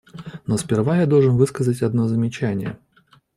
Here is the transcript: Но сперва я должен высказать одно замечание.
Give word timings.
Но 0.47 0.57
сперва 0.57 0.97
я 0.97 1.05
должен 1.05 1.37
высказать 1.37 1.83
одно 1.83 2.07
замечание. 2.07 2.75